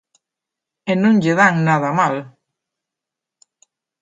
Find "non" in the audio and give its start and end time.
1.01-1.15